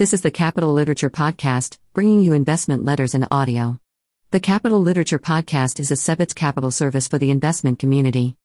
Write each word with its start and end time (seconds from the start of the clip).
This 0.00 0.14
is 0.14 0.22
the 0.22 0.30
Capital 0.30 0.72
Literature 0.72 1.10
Podcast, 1.10 1.76
bringing 1.92 2.22
you 2.22 2.32
investment 2.32 2.86
letters 2.86 3.14
in 3.14 3.26
audio. 3.30 3.78
The 4.30 4.40
Capital 4.40 4.80
Literature 4.80 5.18
Podcast 5.18 5.78
is 5.78 5.90
a 5.90 5.94
Sebitz 5.94 6.34
capital 6.34 6.70
service 6.70 7.06
for 7.06 7.18
the 7.18 7.30
investment 7.30 7.78
community. 7.78 8.38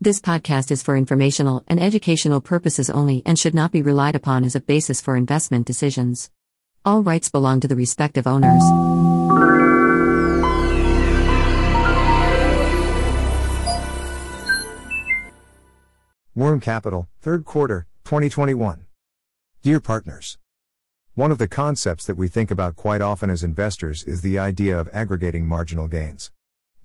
This 0.00 0.22
podcast 0.22 0.70
is 0.70 0.82
for 0.82 0.96
informational 0.96 1.64
and 1.68 1.78
educational 1.78 2.40
purposes 2.40 2.88
only 2.88 3.22
and 3.26 3.38
should 3.38 3.54
not 3.54 3.72
be 3.72 3.82
relied 3.82 4.16
upon 4.16 4.42
as 4.42 4.56
a 4.56 4.60
basis 4.60 5.02
for 5.02 5.14
investment 5.14 5.66
decisions. 5.66 6.30
All 6.82 7.02
rights 7.02 7.28
belong 7.28 7.60
to 7.60 7.68
the 7.68 7.76
respective 7.76 8.26
owners. 8.26 8.62
Worm 16.34 16.60
Capital, 16.60 17.06
third 17.20 17.44
quarter, 17.44 17.86
2021. 18.04 18.86
Dear 19.62 19.78
partners, 19.78 20.38
one 21.14 21.30
of 21.30 21.36
the 21.36 21.46
concepts 21.46 22.06
that 22.06 22.16
we 22.16 22.26
think 22.26 22.50
about 22.50 22.74
quite 22.74 23.02
often 23.02 23.28
as 23.28 23.42
investors 23.42 24.02
is 24.04 24.22
the 24.22 24.38
idea 24.38 24.78
of 24.78 24.88
aggregating 24.94 25.46
marginal 25.46 25.86
gains. 25.86 26.30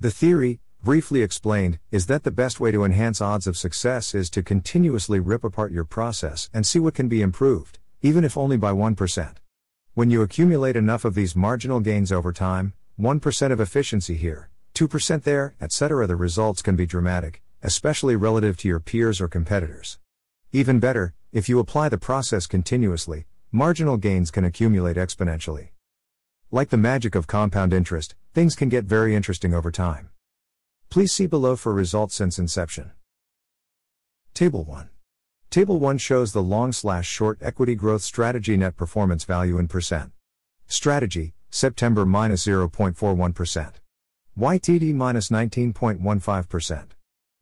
The 0.02 0.12
theory, 0.12 0.60
briefly 0.84 1.22
explained, 1.22 1.80
is 1.92 2.08
that 2.08 2.24
the 2.26 2.32
best 2.32 2.60
way 2.60 2.72
to 2.72 2.84
enhance 2.84 3.22
odds 3.22 3.48
of 3.48 3.56
success 3.56 4.14
is 4.14 4.30
to 4.32 4.44
continuously 4.44 5.22
rip 5.22 5.46
apart 5.46 5.72
your 5.72 5.86
process 5.86 6.50
and 6.54 6.66
see 6.66 6.78
what 6.78 6.94
can 6.94 7.08
be 7.08 7.22
improved, 7.22 7.80
even 8.02 8.26
if 8.26 8.38
only 8.38 8.58
by 8.58 8.74
1%. 8.74 9.36
When 9.94 10.12
you 10.12 10.22
accumulate 10.22 10.76
enough 10.76 11.06
of 11.06 11.16
these 11.16 11.34
marginal 11.34 11.80
gains 11.80 12.12
over 12.12 12.34
time, 12.34 12.74
1% 13.00 13.52
of 13.54 13.62
efficiency 13.62 14.16
here, 14.16 14.50
2% 14.76 15.24
there, 15.24 15.56
etc., 15.62 16.06
the 16.06 16.18
results 16.18 16.62
can 16.62 16.76
be 16.76 16.86
dramatic, 16.86 17.42
especially 17.64 18.18
relative 18.18 18.58
to 18.58 18.68
your 18.68 18.82
peers 18.82 19.22
or 19.22 19.30
competitors. 19.30 20.00
Even 20.52 20.82
better, 20.82 21.14
if 21.32 21.48
you 21.48 21.60
apply 21.60 21.88
the 21.88 21.98
process 21.98 22.46
continuously, 22.46 23.26
marginal 23.52 23.98
gains 23.98 24.30
can 24.30 24.44
accumulate 24.44 24.98
exponentially. 24.98 25.70
Like 26.52 26.70
the 26.70 26.78
magic 26.78 27.16
of 27.16 27.28
compound 27.28 27.74
interest, 27.74 28.16
things 28.34 28.56
can 28.56 28.70
get 28.70 28.86
very 28.86 29.16
interesting 29.16 29.54
over 29.54 29.72
time. 29.72 30.10
Please 30.90 31.14
see 31.14 31.28
below 31.28 31.56
for 31.56 31.74
results 31.74 32.16
since 32.16 32.40
inception. 32.40 32.92
Table 34.34 34.64
1. 34.64 34.90
Table 35.50 35.80
1 35.80 35.98
shows 35.98 36.34
the 36.34 36.44
long 36.44 36.72
slash 36.72 37.08
short 37.08 37.40
equity 37.42 37.76
growth 37.76 38.02
strategy 38.02 38.58
net 38.58 38.76
performance 38.76 39.24
value 39.24 39.58
in 39.58 39.68
percent. 39.68 40.12
Strategy, 40.68 41.34
September 41.50 42.06
minus 42.06 42.46
0.41%. 42.46 43.74
YTD 44.38 44.94
minus 44.94 45.30
19.15%. 45.30 46.86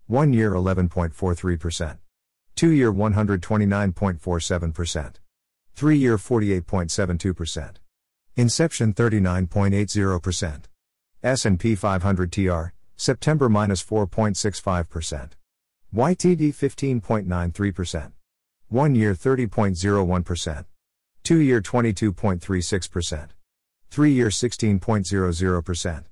1 0.07 0.33
year 0.33 0.51
11.43%. 0.51 1.97
2 2.55 2.69
year 2.69 2.93
129.47%. 2.93 5.15
3 5.75 5.97
year 5.97 6.17
48.72%. 6.17 7.75
Inception 8.37 8.93
39.80%. 8.93 10.61
S&P 11.21 11.75
500 11.75 12.31
TR, 12.31 12.73
September 12.95 13.49
minus 13.49 13.83
4.65%. 13.83 15.31
YTD 15.93 16.53
15.93%. 16.53 18.11
1 18.69 18.95
year 18.95 19.13
30.01%. 19.13 20.65
2 21.23 21.39
year 21.39 21.61
22.36%. 21.61 23.29
3 23.89 24.11
year 24.11 24.27
16.00%. 24.27 26.03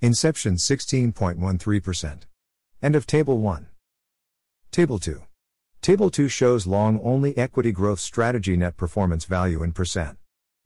Inception 0.00 0.54
16.13%. 0.54 2.18
End 2.82 2.96
of 2.96 3.06
Table 3.06 3.38
1. 3.38 3.66
Table 4.70 4.98
2. 4.98 5.22
Table 5.82 6.10
2 6.10 6.28
shows 6.28 6.64
long 6.64 7.00
only 7.02 7.36
equity 7.36 7.72
growth 7.72 7.98
strategy 7.98 8.56
net 8.56 8.76
performance 8.76 9.24
value 9.24 9.64
in 9.64 9.72
percent. 9.72 10.16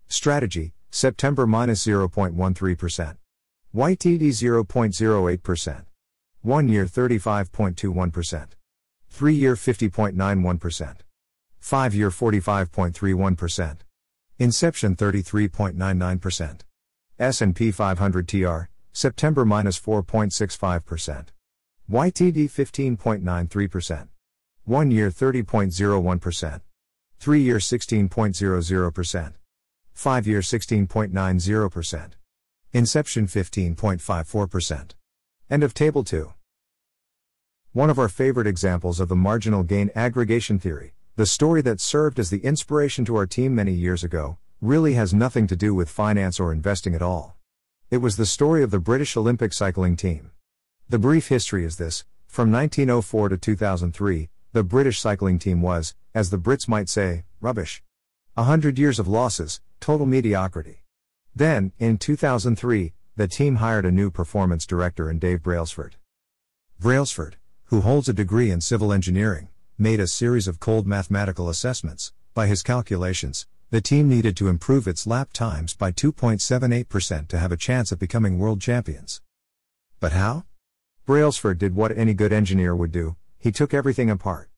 Strategy, 0.08 0.74
September 0.90 1.46
minus 1.46 1.86
0.13%. 1.86 3.16
YTD 3.74 4.20
0.08%. 4.20 5.84
1 6.42 6.68
year 6.68 6.84
35.21%. 6.84 8.48
3 9.08 9.34
year 9.34 9.54
50.91%. 9.54 10.96
5 11.60 11.94
year 11.94 12.10
45.31%. 12.10 13.76
Inception 14.38 14.96
33.99%. 14.96 16.60
S&P 17.18 17.70
500 17.70 18.28
TR, 18.28 18.68
September 18.92 19.46
minus 19.46 19.80
4.65%. 19.80 21.28
YTD 21.90 22.50
15.93%. 22.50 24.08
1 24.66 24.90
year 24.90 25.10
30.01%. 25.10 26.60
3 27.20 27.40
year 27.40 27.58
16.00%. 27.58 29.32
5 29.92 30.26
year 30.26 30.40
16.90%. 30.40 32.10
Inception 32.72 33.26
15.54%. 33.28 34.90
End 35.48 35.62
of 35.62 35.72
Table 35.72 36.02
2. 36.02 36.32
One 37.74 37.90
of 37.90 37.98
our 38.00 38.08
favorite 38.08 38.48
examples 38.48 38.98
of 38.98 39.08
the 39.08 39.14
marginal 39.14 39.62
gain 39.62 39.92
aggregation 39.94 40.58
theory, 40.58 40.94
the 41.14 41.26
story 41.26 41.62
that 41.62 41.80
served 41.80 42.18
as 42.18 42.30
the 42.30 42.44
inspiration 42.44 43.04
to 43.04 43.14
our 43.14 43.26
team 43.26 43.54
many 43.54 43.72
years 43.72 44.02
ago, 44.02 44.36
really 44.60 44.94
has 44.94 45.14
nothing 45.14 45.46
to 45.46 45.54
do 45.54 45.76
with 45.76 45.88
finance 45.88 46.40
or 46.40 46.52
investing 46.52 46.96
at 46.96 47.02
all. 47.02 47.36
It 47.88 47.98
was 47.98 48.16
the 48.16 48.26
story 48.26 48.64
of 48.64 48.72
the 48.72 48.80
British 48.80 49.16
Olympic 49.16 49.52
cycling 49.52 49.96
team. 49.96 50.32
The 50.88 50.98
brief 50.98 51.28
history 51.28 51.64
is 51.64 51.76
this 51.76 52.04
from 52.26 52.50
1904 52.50 53.28
to 53.28 53.36
2003, 53.36 54.28
the 54.56 54.64
British 54.64 54.98
cycling 54.98 55.38
team 55.38 55.60
was, 55.60 55.94
as 56.14 56.30
the 56.30 56.38
Brits 56.38 56.66
might 56.66 56.88
say, 56.88 57.24
rubbish. 57.42 57.82
A 58.38 58.44
hundred 58.44 58.78
years 58.78 58.98
of 58.98 59.06
losses, 59.06 59.60
total 59.80 60.06
mediocrity. 60.06 60.82
Then, 61.34 61.72
in 61.78 61.98
2003, 61.98 62.94
the 63.16 63.28
team 63.28 63.56
hired 63.56 63.84
a 63.84 63.90
new 63.90 64.10
performance 64.10 64.64
director 64.64 65.10
in 65.10 65.18
Dave 65.18 65.42
Brailsford. 65.42 65.96
Brailsford, 66.80 67.36
who 67.64 67.82
holds 67.82 68.08
a 68.08 68.14
degree 68.14 68.50
in 68.50 68.62
civil 68.62 68.94
engineering, 68.94 69.48
made 69.76 70.00
a 70.00 70.06
series 70.06 70.48
of 70.48 70.58
cold 70.58 70.86
mathematical 70.86 71.50
assessments. 71.50 72.14
By 72.32 72.46
his 72.46 72.62
calculations, 72.62 73.46
the 73.68 73.82
team 73.82 74.08
needed 74.08 74.38
to 74.38 74.48
improve 74.48 74.88
its 74.88 75.06
lap 75.06 75.34
times 75.34 75.74
by 75.74 75.92
2.78% 75.92 77.28
to 77.28 77.38
have 77.38 77.52
a 77.52 77.58
chance 77.58 77.92
of 77.92 77.98
becoming 77.98 78.38
world 78.38 78.62
champions. 78.62 79.20
But 80.00 80.12
how? 80.12 80.44
Brailsford 81.04 81.58
did 81.58 81.74
what 81.74 81.92
any 81.94 82.14
good 82.14 82.32
engineer 82.32 82.74
would 82.74 82.90
do 82.90 83.16
he 83.38 83.52
took 83.52 83.72
everything 83.72 84.10
apart. 84.10 84.50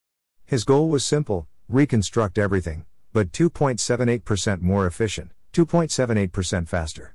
His 0.44 0.65
goal 0.65 0.89
was 0.89 1.05
simple 1.05 1.47
reconstruct 1.69 2.39
everything, 2.39 2.87
but 3.12 3.33
2.78% 3.33 4.62
more 4.62 4.87
efficient, 4.87 5.33
2.78% 5.53 6.66
faster. 6.66 7.15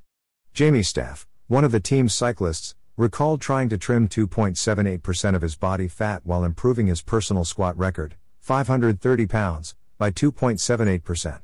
Jamie 0.52 0.82
Staff, 0.84 1.26
one 1.48 1.64
of 1.64 1.72
the 1.72 1.80
team's 1.80 2.14
cyclists, 2.14 2.76
recalled 2.96 3.40
trying 3.40 3.68
to 3.68 3.76
trim 3.76 4.08
2.78% 4.08 5.34
of 5.34 5.42
his 5.42 5.56
body 5.56 5.88
fat 5.88 6.20
while 6.24 6.44
improving 6.44 6.86
his 6.86 7.02
personal 7.02 7.44
squat 7.44 7.76
record, 7.76 8.14
530 8.40 9.26
pounds, 9.26 9.74
by 9.98 10.10
2.78%. 10.12 11.40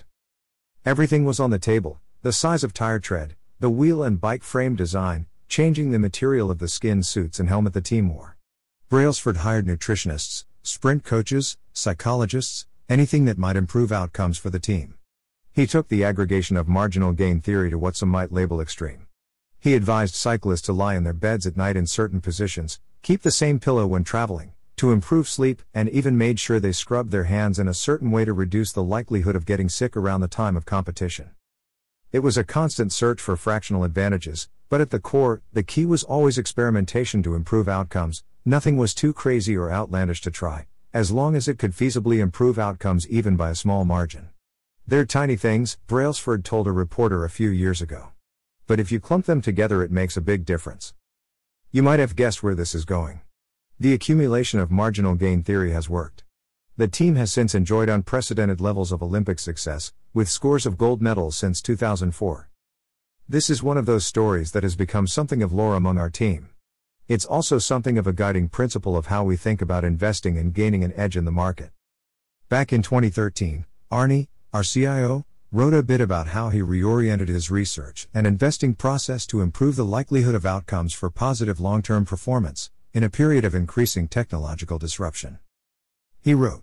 Everything 0.87 1.25
was 1.25 1.41
on 1.41 1.51
the 1.51 1.59
table 1.59 2.01
the 2.23 2.33
size 2.33 2.63
of 2.63 2.75
tire 2.75 2.99
tread, 2.99 3.35
the 3.61 3.71
wheel 3.71 4.03
and 4.03 4.21
bike 4.21 4.43
frame 4.43 4.77
design, 4.77 5.27
changing 5.49 5.91
the 5.91 5.99
material 5.99 6.51
of 6.51 6.59
the 6.59 6.69
skin 6.69 7.03
suits 7.03 7.41
and 7.41 7.49
helmet 7.49 7.73
the 7.73 7.81
team 7.81 8.15
wore. 8.15 8.37
Brailsford 8.91 9.37
hired 9.37 9.67
nutritionists, 9.67 10.47
sprint 10.65 11.05
coaches, 11.05 11.57
psychologists, 11.73 12.67
anything 12.89 13.25
that 13.27 13.39
might 13.39 13.55
improve 13.55 13.93
outcomes 13.93 14.37
for 14.37 14.51
the 14.51 14.59
team. 14.59 14.95
He 15.53 15.65
took 15.65 15.87
the 15.87 16.03
aggregation 16.03 16.57
of 16.57 16.67
marginal 16.67 17.13
gain 17.13 17.41
theory 17.41 17.71
to 17.71 17.79
what 17.79 17.95
some 17.95 18.09
might 18.09 18.33
label 18.33 18.61
extreme. 18.61 19.07
He 19.61 19.75
advised 19.75 20.17
cyclists 20.17 20.63
to 20.63 20.73
lie 20.73 20.97
in 20.97 21.05
their 21.05 21.13
beds 21.13 21.47
at 21.47 21.57
night 21.57 21.77
in 21.77 21.87
certain 21.87 22.21
positions, 22.21 22.81
keep 23.01 23.23
the 23.23 23.31
same 23.31 23.61
pillow 23.61 23.87
when 23.87 24.03
traveling, 24.03 24.55
to 24.79 24.91
improve 24.91 25.29
sleep, 25.29 25.63
and 25.73 25.89
even 25.89 26.19
made 26.19 26.41
sure 26.41 26.59
they 26.59 26.73
scrubbed 26.73 27.13
their 27.13 27.31
hands 27.31 27.61
in 27.61 27.69
a 27.69 27.75
certain 27.75 28.11
way 28.11 28.25
to 28.25 28.33
reduce 28.33 28.73
the 28.73 28.83
likelihood 28.83 29.37
of 29.37 29.47
getting 29.47 29.69
sick 29.69 29.97
around 29.97 30.21
the 30.21 30.27
time 30.27 30.57
of 30.57 30.67
competition. 30.67 31.31
It 32.11 32.25
was 32.25 32.37
a 32.37 32.43
constant 32.43 32.93
search 32.93 33.21
for 33.21 33.37
fractional 33.37 33.85
advantages, 33.85 34.49
but 34.69 34.81
at 34.81 34.91
the 34.91 34.99
core, 34.99 35.43
the 35.53 35.63
key 35.63 35.87
was 35.87 36.03
always 36.03 36.39
experimentation 36.39 37.23
to 37.23 37.37
improve 37.37 37.69
outcomes, 37.69 38.25
Nothing 38.51 38.77
was 38.77 38.95
too 38.95 39.13
crazy 39.13 39.57
or 39.57 39.71
outlandish 39.71 40.23
to 40.23 40.31
try, 40.33 40.67
as 40.93 41.13
long 41.13 41.37
as 41.37 41.47
it 41.47 41.57
could 41.57 41.71
feasibly 41.71 42.19
improve 42.19 42.59
outcomes 42.59 43.07
even 43.07 43.37
by 43.37 43.51
a 43.51 43.55
small 43.55 43.85
margin. 43.85 44.31
They're 44.85 45.07
tiny 45.07 45.37
things, 45.37 45.79
Brailsford 45.87 46.45
told 46.45 46.67
a 46.67 46.73
reporter 46.73 47.25
a 47.25 47.31
few 47.31 47.49
years 47.49 47.81
ago. 47.81 48.09
But 48.67 48.81
if 48.81 48.91
you 48.91 48.99
clump 48.99 49.27
them 49.27 49.41
together, 49.41 49.85
it 49.85 49.93
makes 49.93 50.17
a 50.17 50.21
big 50.21 50.45
difference. 50.45 50.95
You 51.71 51.85
might 51.85 52.01
have 52.01 52.17
guessed 52.17 52.43
where 52.43 52.57
this 52.57 52.75
is 52.75 52.85
going. 52.85 53.21
The 53.79 53.95
accumulation 53.95 54.59
of 54.59 54.73
marginal 54.73 55.15
gain 55.15 55.45
theory 55.45 55.71
has 55.71 55.89
worked. 55.89 56.25
The 56.77 56.89
team 56.89 57.15
has 57.15 57.31
since 57.33 57.55
enjoyed 57.55 57.89
unprecedented 57.89 58.61
levels 58.61 58.91
of 58.91 59.01
Olympic 59.01 59.39
success, 59.39 59.93
with 60.13 60.29
scores 60.29 60.67
of 60.67 60.77
gold 60.77 61.01
medals 61.01 61.37
since 61.37 61.63
2004. 61.63 62.51
This 63.29 63.49
is 63.49 63.63
one 63.63 63.79
of 63.79 63.87
those 63.87 64.05
stories 64.05 64.51
that 64.51 64.65
has 64.65 64.75
become 64.75 65.07
something 65.07 65.41
of 65.41 65.53
lore 65.53 65.77
among 65.77 65.99
our 65.99 66.11
team. 66.11 66.50
It's 67.11 67.25
also 67.25 67.59
something 67.59 67.99
of 67.99 68.07
a 68.07 68.13
guiding 68.13 68.49
principle 68.49 68.97
of 68.97 69.07
how 69.07 69.25
we 69.25 69.37
think 69.37 69.61
about 69.61 69.83
investing 69.83 70.39
and 70.39 70.55
gaining 70.55 70.85
an 70.85 70.93
edge 70.95 71.17
in 71.17 71.25
the 71.25 71.33
market. 71.33 71.73
Back 72.49 72.73
in 72.73 72.83
2013, 72.83 73.65
Arne, 73.91 74.29
our 74.53 74.63
CIO, 74.63 75.27
wrote 75.51 75.75
a 75.75 75.83
bit 75.83 76.01
about 76.01 76.29
how 76.29 76.51
he 76.51 76.61
reoriented 76.61 77.27
his 77.27 77.51
research 77.51 78.07
and 78.15 78.29
investing 78.29 78.77
process 78.77 79.27
to 79.27 79.41
improve 79.41 79.75
the 79.75 79.85
likelihood 79.85 80.37
of 80.37 80.47
outcomes 80.47 80.95
for 80.95 81.11
positive 81.11 81.59
long 81.59 81.83
term 81.83 82.05
performance 82.05 82.71
in 82.95 83.03
a 83.03 83.11
period 83.11 83.45
of 83.45 83.57
increasing 83.57 84.07
technological 84.07 84.79
disruption. 84.79 85.41
He 86.21 86.33
wrote, 86.33 86.63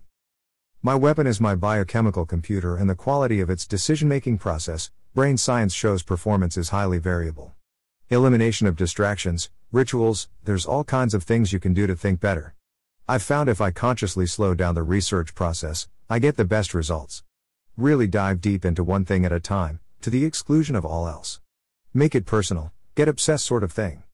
My 0.80 0.94
weapon 0.94 1.26
is 1.26 1.42
my 1.42 1.56
biochemical 1.56 2.24
computer, 2.24 2.74
and 2.74 2.88
the 2.88 2.94
quality 2.94 3.40
of 3.40 3.50
its 3.50 3.66
decision 3.66 4.08
making 4.08 4.38
process, 4.38 4.90
brain 5.12 5.36
science 5.36 5.74
shows 5.74 6.02
performance 6.02 6.56
is 6.56 6.70
highly 6.70 6.96
variable. 6.96 7.54
Elimination 8.10 8.66
of 8.66 8.74
distractions, 8.74 9.50
rituals, 9.70 10.28
there's 10.42 10.64
all 10.64 10.82
kinds 10.82 11.12
of 11.12 11.24
things 11.24 11.52
you 11.52 11.60
can 11.60 11.74
do 11.74 11.86
to 11.86 11.94
think 11.94 12.20
better. 12.20 12.54
I've 13.06 13.22
found 13.22 13.50
if 13.50 13.60
I 13.60 13.70
consciously 13.70 14.26
slow 14.26 14.54
down 14.54 14.74
the 14.74 14.82
research 14.82 15.34
process, 15.34 15.88
I 16.08 16.18
get 16.18 16.38
the 16.38 16.46
best 16.46 16.72
results. 16.72 17.22
Really 17.76 18.06
dive 18.06 18.40
deep 18.40 18.64
into 18.64 18.82
one 18.82 19.04
thing 19.04 19.26
at 19.26 19.32
a 19.32 19.38
time, 19.38 19.80
to 20.00 20.08
the 20.08 20.24
exclusion 20.24 20.74
of 20.74 20.86
all 20.86 21.06
else. 21.06 21.40
Make 21.92 22.14
it 22.14 22.24
personal, 22.24 22.72
get 22.94 23.08
obsessed 23.08 23.44
sort 23.44 23.62
of 23.62 23.72
thing. 23.72 24.04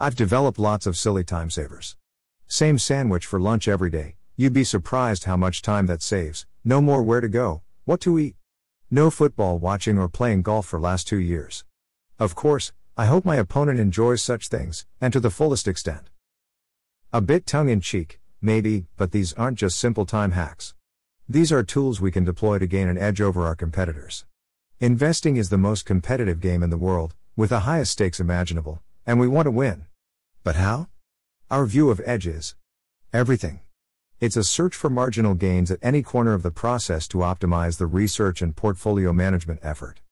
I've 0.00 0.16
developed 0.16 0.58
lots 0.58 0.84
of 0.84 0.96
silly 0.96 1.22
time 1.22 1.48
savers. 1.48 1.96
Same 2.48 2.76
sandwich 2.76 3.24
for 3.24 3.38
lunch 3.38 3.68
every 3.68 3.90
day, 3.90 4.16
you'd 4.36 4.52
be 4.52 4.64
surprised 4.64 5.26
how 5.26 5.36
much 5.36 5.62
time 5.62 5.86
that 5.86 6.02
saves. 6.02 6.44
No 6.64 6.80
more 6.80 7.04
where 7.04 7.20
to 7.20 7.28
go, 7.28 7.62
what 7.84 8.00
to 8.00 8.18
eat. 8.18 8.34
No 8.90 9.10
football 9.10 9.60
watching 9.60 9.96
or 9.96 10.08
playing 10.08 10.42
golf 10.42 10.66
for 10.66 10.80
last 10.80 11.06
two 11.06 11.20
years. 11.20 11.64
Of 12.18 12.34
course, 12.34 12.72
I 12.94 13.06
hope 13.06 13.24
my 13.24 13.36
opponent 13.36 13.80
enjoys 13.80 14.22
such 14.22 14.48
things, 14.48 14.84
and 15.00 15.14
to 15.14 15.20
the 15.20 15.30
fullest 15.30 15.66
extent. 15.66 16.10
A 17.10 17.22
bit 17.22 17.46
tongue 17.46 17.70
in 17.70 17.80
cheek, 17.80 18.20
maybe, 18.42 18.84
but 18.98 19.12
these 19.12 19.32
aren't 19.32 19.58
just 19.58 19.78
simple 19.78 20.04
time 20.04 20.32
hacks. 20.32 20.74
These 21.26 21.50
are 21.52 21.62
tools 21.62 22.02
we 22.02 22.10
can 22.10 22.24
deploy 22.24 22.58
to 22.58 22.66
gain 22.66 22.88
an 22.88 22.98
edge 22.98 23.22
over 23.22 23.46
our 23.46 23.54
competitors. 23.54 24.26
Investing 24.78 25.38
is 25.38 25.48
the 25.48 25.56
most 25.56 25.86
competitive 25.86 26.38
game 26.38 26.62
in 26.62 26.68
the 26.68 26.76
world, 26.76 27.14
with 27.34 27.48
the 27.48 27.60
highest 27.60 27.92
stakes 27.92 28.20
imaginable, 28.20 28.82
and 29.06 29.18
we 29.18 29.26
want 29.26 29.46
to 29.46 29.50
win. 29.50 29.86
But 30.44 30.56
how? 30.56 30.88
Our 31.50 31.64
view 31.64 31.88
of 31.88 32.02
edge 32.04 32.26
is 32.26 32.56
everything. 33.10 33.60
It's 34.20 34.36
a 34.36 34.44
search 34.44 34.74
for 34.76 34.90
marginal 34.90 35.34
gains 35.34 35.70
at 35.70 35.78
any 35.80 36.02
corner 36.02 36.34
of 36.34 36.42
the 36.42 36.50
process 36.50 37.08
to 37.08 37.18
optimize 37.18 37.78
the 37.78 37.86
research 37.86 38.42
and 38.42 38.54
portfolio 38.54 39.14
management 39.14 39.60
effort. 39.62 40.02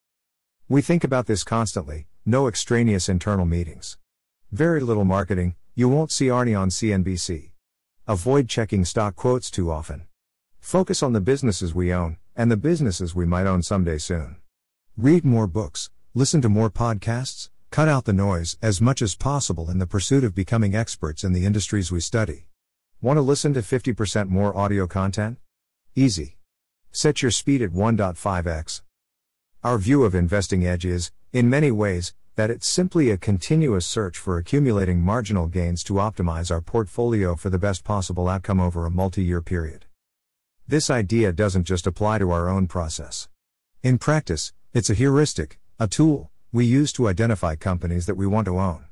We 0.66 0.80
think 0.80 1.04
about 1.04 1.26
this 1.26 1.44
constantly, 1.44 2.06
no 2.26 2.46
extraneous 2.46 3.08
internal 3.08 3.46
meetings. 3.46 3.96
Very 4.52 4.80
little 4.80 5.04
marketing, 5.04 5.54
you 5.74 5.88
won't 5.88 6.12
see 6.12 6.28
Arne 6.28 6.54
on 6.54 6.68
CNBC. 6.68 7.52
Avoid 8.06 8.48
checking 8.48 8.84
stock 8.84 9.16
quotes 9.16 9.50
too 9.50 9.70
often. 9.70 10.06
Focus 10.58 11.02
on 11.02 11.12
the 11.12 11.20
businesses 11.20 11.74
we 11.74 11.92
own, 11.92 12.18
and 12.36 12.50
the 12.50 12.56
businesses 12.56 13.14
we 13.14 13.24
might 13.24 13.46
own 13.46 13.62
someday 13.62 13.98
soon. 13.98 14.36
Read 14.96 15.24
more 15.24 15.46
books, 15.46 15.90
listen 16.14 16.42
to 16.42 16.48
more 16.48 16.70
podcasts, 16.70 17.48
cut 17.70 17.88
out 17.88 18.04
the 18.04 18.12
noise 18.12 18.58
as 18.60 18.80
much 18.80 19.00
as 19.00 19.14
possible 19.14 19.70
in 19.70 19.78
the 19.78 19.86
pursuit 19.86 20.24
of 20.24 20.34
becoming 20.34 20.74
experts 20.74 21.24
in 21.24 21.32
the 21.32 21.46
industries 21.46 21.90
we 21.90 22.00
study. 22.00 22.46
Want 23.00 23.16
to 23.16 23.22
listen 23.22 23.54
to 23.54 23.60
50% 23.60 24.28
more 24.28 24.56
audio 24.56 24.86
content? 24.86 25.38
Easy. 25.94 26.36
Set 26.92 27.22
your 27.22 27.30
speed 27.30 27.62
at 27.62 27.70
1.5x. 27.70 28.82
Our 29.62 29.76
view 29.76 30.04
of 30.04 30.14
investing 30.14 30.66
edge 30.66 30.86
is, 30.86 31.12
in 31.34 31.50
many 31.50 31.70
ways, 31.70 32.14
that 32.34 32.48
it's 32.48 32.66
simply 32.66 33.10
a 33.10 33.18
continuous 33.18 33.84
search 33.84 34.16
for 34.16 34.38
accumulating 34.38 35.02
marginal 35.02 35.48
gains 35.48 35.84
to 35.84 35.94
optimize 35.94 36.50
our 36.50 36.62
portfolio 36.62 37.34
for 37.34 37.50
the 37.50 37.58
best 37.58 37.84
possible 37.84 38.26
outcome 38.26 38.58
over 38.58 38.86
a 38.86 38.90
multi 38.90 39.22
year 39.22 39.42
period. 39.42 39.84
This 40.66 40.88
idea 40.88 41.30
doesn't 41.32 41.64
just 41.64 41.86
apply 41.86 42.16
to 42.20 42.30
our 42.30 42.48
own 42.48 42.68
process. 42.68 43.28
In 43.82 43.98
practice, 43.98 44.54
it's 44.72 44.88
a 44.88 44.94
heuristic, 44.94 45.58
a 45.78 45.86
tool, 45.86 46.30
we 46.52 46.64
use 46.64 46.90
to 46.94 47.06
identify 47.06 47.54
companies 47.54 48.06
that 48.06 48.16
we 48.16 48.26
want 48.26 48.46
to 48.46 48.58
own. 48.58 48.86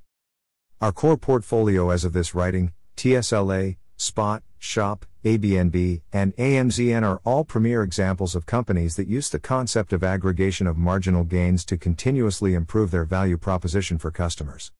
Our 0.82 0.93
core 0.93 1.17
portfolio 1.17 1.88
as 1.88 2.05
of 2.05 2.12
this 2.12 2.35
writing, 2.35 2.73
TSLA, 2.99 3.79
Spot, 3.97 4.43
Shop, 4.59 5.06
ABNB, 5.29 6.01
and 6.11 6.35
AMZN 6.37 7.03
are 7.03 7.21
all 7.23 7.45
premier 7.45 7.83
examples 7.83 8.35
of 8.35 8.47
companies 8.47 8.97
that 8.97 9.09
use 9.09 9.29
the 9.29 9.39
concept 9.39 9.93
of 9.93 10.03
aggregation 10.03 10.67
of 10.67 10.79
marginal 10.79 11.23
gains 11.23 11.67
to 11.67 11.77
continuously 11.77 12.55
improve 12.55 12.91
their 12.91 13.05
value 13.05 13.37
proposition 13.37 13.99
for 13.99 14.11
customers. 14.11 14.73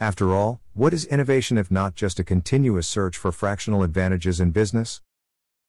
After 0.00 0.34
all, 0.34 0.60
what 0.72 0.92
is 0.92 1.04
innovation 1.04 1.56
if 1.56 1.70
not 1.70 1.94
just 1.94 2.18
a 2.18 2.24
continuous 2.24 2.88
search 2.88 3.16
for 3.16 3.30
fractional 3.30 3.84
advantages 3.84 4.40
in 4.40 4.50
business? 4.50 5.00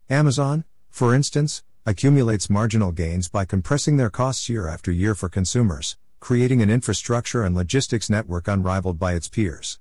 Amazon, 0.10 0.64
for 0.90 1.14
instance, 1.14 1.62
accumulates 1.86 2.50
marginal 2.50 2.92
gains 2.92 3.30
by 3.30 3.46
compressing 3.46 3.98
their 3.98 4.10
costs 4.10 4.50
year 4.50 4.68
after 4.68 4.92
year 4.92 5.14
for 5.14 5.30
consumers, 5.30 5.96
creating 6.20 6.64
an 6.64 6.72
infrastructure 6.72 7.44
and 7.44 7.56
logistics 7.56 8.10
network 8.10 8.48
unrivaled 8.48 8.98
by 8.98 9.14
its 9.14 9.30
peers. 9.30 9.78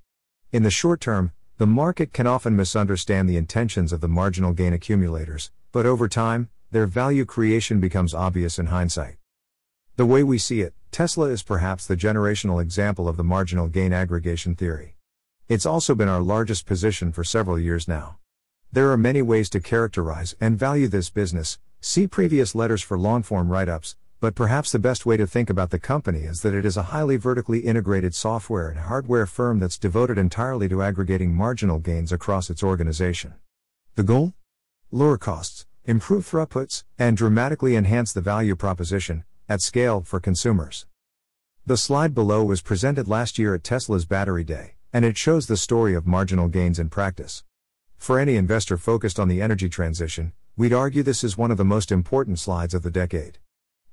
In 0.51 0.61
the 0.61 0.69
short 0.69 1.01
term, 1.01 1.31
the 1.63 1.67
market 1.67 2.11
can 2.11 2.27
often 2.27 2.57
misunderstand 2.57 3.29
the 3.29 3.37
intentions 3.37 3.93
of 3.93 4.01
the 4.01 4.07
marginal 4.09 4.51
gain 4.51 4.73
accumulators, 4.73 5.49
but 5.71 5.85
over 5.85 6.09
time, 6.09 6.49
their 6.71 6.85
value 6.85 7.23
creation 7.23 7.79
becomes 7.79 8.13
obvious 8.13 8.59
in 8.59 8.65
hindsight. 8.65 9.15
The 9.95 10.05
way 10.05 10.23
we 10.23 10.37
see 10.37 10.59
it, 10.59 10.73
Tesla 10.91 11.29
is 11.29 11.41
perhaps 11.41 11.87
the 11.87 11.95
generational 11.95 12.61
example 12.61 13.07
of 13.07 13.15
the 13.15 13.23
marginal 13.23 13.69
gain 13.69 13.93
aggregation 13.93 14.55
theory. 14.55 14.97
It's 15.47 15.65
also 15.65 15.95
been 15.95 16.09
our 16.09 16.21
largest 16.21 16.65
position 16.65 17.13
for 17.13 17.23
several 17.23 17.57
years 17.57 17.87
now. 17.87 18.17
There 18.73 18.91
are 18.91 18.97
many 18.97 19.21
ways 19.21 19.49
to 19.51 19.61
characterize 19.61 20.35
and 20.41 20.59
value 20.59 20.89
this 20.89 21.09
business, 21.09 21.59
see 21.79 22.07
previous 22.07 22.53
letters 22.53 22.81
for 22.81 22.99
long 22.99 23.23
form 23.23 23.47
write 23.47 23.69
ups, 23.69 23.95
but 24.23 24.35
perhaps 24.35 24.71
the 24.71 24.79
best 24.79 25.05
way 25.05 25.17
to 25.17 25.27
think 25.27 25.49
about 25.49 25.69
the 25.69 25.77
company 25.77 26.19
is 26.19 26.43
that 26.43 26.53
it 26.53 26.63
is 26.63 26.77
a 26.77 26.93
highly 26.93 27.17
vertically 27.17 27.59
integrated 27.59 28.15
software 28.15 28.69
and 28.69 28.79
hardware 28.79 29.25
firm 29.25 29.59
that's 29.59 29.77
devoted 29.77 30.17
entirely 30.17 30.69
to 30.69 30.81
aggregating 30.81 31.35
marginal 31.35 31.77
gains 31.77 32.09
across 32.09 32.49
its 32.49 32.63
organization. 32.63 33.33
The 33.95 34.03
goal? 34.03 34.31
Lower 34.91 35.17
costs, 35.17 35.65
improve 35.83 36.25
throughputs, 36.25 36.85
and 36.97 37.17
dramatically 37.17 37.75
enhance 37.75 38.13
the 38.13 38.21
value 38.21 38.55
proposition, 38.55 39.25
at 39.49 39.59
scale, 39.59 40.03
for 40.03 40.21
consumers. 40.21 40.85
The 41.65 41.75
slide 41.75 42.15
below 42.15 42.45
was 42.45 42.61
presented 42.61 43.09
last 43.09 43.37
year 43.37 43.53
at 43.53 43.65
Tesla's 43.65 44.05
Battery 44.05 44.45
Day, 44.45 44.75
and 44.93 45.03
it 45.03 45.17
shows 45.17 45.47
the 45.47 45.57
story 45.57 45.95
of 45.95 46.07
marginal 46.07 46.47
gains 46.47 46.79
in 46.79 46.87
practice. 46.87 47.43
For 47.97 48.17
any 48.17 48.37
investor 48.37 48.77
focused 48.77 49.19
on 49.19 49.27
the 49.27 49.41
energy 49.41 49.67
transition, 49.67 50.31
we'd 50.55 50.71
argue 50.71 51.03
this 51.03 51.25
is 51.25 51.37
one 51.37 51.51
of 51.51 51.57
the 51.57 51.65
most 51.65 51.91
important 51.91 52.39
slides 52.39 52.73
of 52.73 52.83
the 52.83 52.89
decade. 52.89 53.39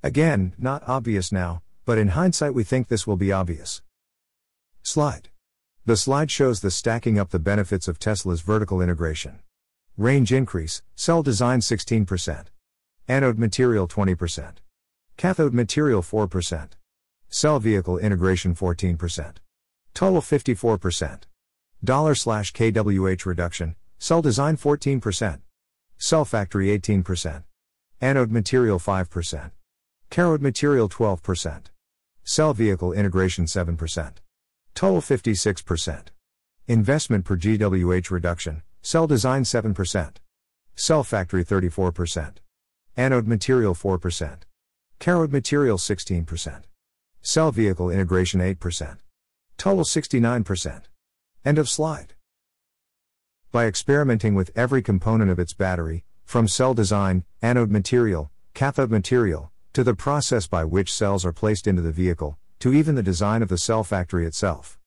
Again, 0.03 0.55
not 0.57 0.83
obvious 0.87 1.31
now, 1.31 1.63
but 1.85 1.99
in 1.99 2.09
hindsight 2.09 2.55
we 2.55 2.65
think 2.65 2.89
this 2.89 3.07
will 3.07 3.17
be 3.17 3.33
obvious. 3.33 3.83
Slide. 4.83 5.29
The 5.85 5.97
slide 5.97 6.31
shows 6.31 6.61
the 6.61 6.71
stacking 6.71 7.19
up 7.19 7.31
the 7.31 7.39
benefits 7.39 7.87
of 7.87 7.99
Tesla's 7.99 8.41
vertical 8.41 8.81
integration. 8.81 9.41
Range 9.97 10.33
increase, 10.33 10.83
cell 10.95 11.23
design 11.23 11.61
16%. 11.61 12.47
Anode 13.09 13.39
material 13.39 13.87
20%. 13.87 14.55
Cathode 15.17 15.53
material 15.53 16.01
4%. 16.01 16.71
Cell 17.29 17.59
vehicle 17.59 17.99
integration 17.99 18.55
14%. 18.55 19.35
Total 19.93 20.21
54%. 20.23 21.21
Dollar 21.85 22.15
slash 22.15 22.53
kWh 22.53 23.27
reduction, 23.27 23.77
Cell 23.99 24.23
design 24.23 24.57
14%. 24.57 25.41
Cell 25.99 26.25
factory 26.25 26.79
18%. 26.79 27.45
Anode 28.01 28.31
material 28.31 28.79
5%. 28.79 29.51
Cathode 30.11 30.43
material 30.43 30.89
12%. 30.89 31.67
Cell 32.25 32.53
vehicle 32.53 32.93
integration 32.93 33.45
7%. 33.45 34.15
Total 34.75 35.01
56%. 35.01 36.07
Investment 36.67 37.25
per 37.25 37.37
GWH 37.37 38.11
reduction, 38.11 38.63
cell 38.83 39.07
design 39.07 39.45
7%. 39.45 40.17
Cell 40.75 41.05
factory 41.05 41.45
34%. 41.45 42.35
Anode 42.97 43.29
material 43.29 43.75
4%. 43.75 44.39
Cathode 44.99 45.33
material 45.33 45.79
16%. 45.79 46.63
Cell 47.23 47.53
vehicle 47.53 47.91
integration 47.91 48.41
8%. 48.41 48.99
Total 49.57 49.85
69%. 49.85 50.83
End 51.45 51.59
of 51.59 51.69
slide 51.69 52.15
by 53.53 53.67
experimenting 53.67 54.35
with 54.35 54.53
every 54.55 54.81
component 54.81 55.29
of 55.29 55.39
its 55.41 55.53
battery, 55.53 56.05
from 56.25 56.47
cell 56.47 56.73
design, 56.73 57.25
anode 57.43 57.71
material, 57.71 58.31
cathode 58.55 58.93
material, 58.93 59.51
to 59.73 59.85
the 59.85 59.95
process 59.95 60.49
by 60.49 60.65
which 60.65 60.93
cells 60.93 61.25
are 61.25 61.33
placed 61.33 61.67
into 61.67 61.81
the 61.81 61.93
vehicle, 61.93 62.37
to 62.59 62.73
even 62.73 62.97
the 62.97 63.03
design 63.03 63.41
of 63.41 63.49
the 63.49 63.57
cell 63.59 63.85
factory 63.85 64.27
itself. 64.27 64.79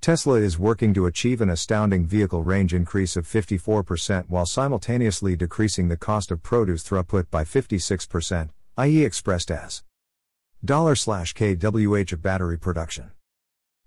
Tesla 0.00 0.36
is 0.36 0.58
working 0.58 0.94
to 0.94 1.04
achieve 1.04 1.42
an 1.42 1.50
astounding 1.50 2.06
vehicle 2.06 2.42
range 2.42 2.72
increase 2.72 3.16
of 3.16 3.26
54% 3.26 4.30
while 4.30 4.46
simultaneously 4.46 5.36
decreasing 5.36 5.88
the 5.88 5.96
cost 5.98 6.30
of 6.30 6.42
produce 6.42 6.82
throughput 6.82 7.30
by 7.30 7.44
56%, 7.44 8.48
i.e., 8.78 9.04
expressed 9.04 9.50
as 9.50 9.82
$/kWh 10.64 12.12
of 12.12 12.22
battery 12.22 12.58
production. 12.58 13.10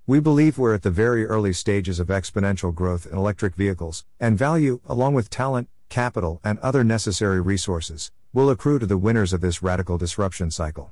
We 0.05 0.19
believe 0.19 0.57
we're 0.59 0.75
at 0.75 0.83
the 0.83 0.91
very 0.91 1.25
early 1.25 1.53
stages 1.53 1.99
of 1.99 2.07
exponential 2.07 2.75
growth 2.75 3.07
in 3.07 3.17
electric 3.17 3.55
vehicles, 3.55 4.05
and 4.19 4.37
value, 4.37 4.81
along 4.85 5.15
with 5.15 5.31
talent, 5.31 5.67
capital, 5.89 6.41
and 6.43 6.59
other 6.59 6.83
necessary 6.83 7.41
resources, 7.41 8.11
will 8.33 8.49
accrue 8.49 8.79
to 8.79 8.87
the 8.87 8.97
winners 8.97 9.31
of 9.31 9.41
this 9.41 9.61
radical 9.61 9.95
disruption 9.95 10.49
cycle. 10.49 10.91